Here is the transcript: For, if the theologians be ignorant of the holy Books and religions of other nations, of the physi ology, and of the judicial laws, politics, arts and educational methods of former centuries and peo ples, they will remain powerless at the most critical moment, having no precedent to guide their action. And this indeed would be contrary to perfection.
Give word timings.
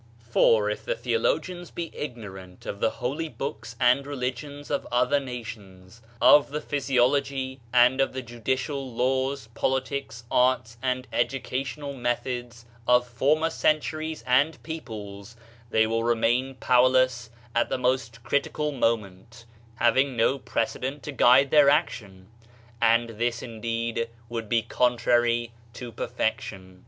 For, 0.31 0.67
if 0.67 0.83
the 0.83 0.95
theologians 0.95 1.69
be 1.69 1.91
ignorant 1.93 2.65
of 2.65 2.79
the 2.79 2.89
holy 2.89 3.29
Books 3.29 3.75
and 3.79 4.07
religions 4.07 4.71
of 4.71 4.87
other 4.91 5.19
nations, 5.19 6.01
of 6.19 6.49
the 6.49 6.59
physi 6.59 6.95
ology, 6.99 7.59
and 7.71 8.01
of 8.01 8.11
the 8.11 8.23
judicial 8.23 8.91
laws, 8.91 9.45
politics, 9.53 10.23
arts 10.31 10.79
and 10.81 11.07
educational 11.13 11.93
methods 11.93 12.65
of 12.87 13.05
former 13.07 13.51
centuries 13.51 14.23
and 14.25 14.57
peo 14.63 14.79
ples, 14.81 15.35
they 15.69 15.85
will 15.85 16.03
remain 16.03 16.55
powerless 16.55 17.29
at 17.53 17.69
the 17.69 17.77
most 17.77 18.23
critical 18.23 18.71
moment, 18.71 19.45
having 19.75 20.17
no 20.17 20.39
precedent 20.39 21.03
to 21.03 21.11
guide 21.11 21.51
their 21.51 21.69
action. 21.69 22.27
And 22.81 23.11
this 23.19 23.43
indeed 23.43 24.09
would 24.29 24.49
be 24.49 24.63
contrary 24.63 25.51
to 25.75 25.91
perfection. 25.91 26.79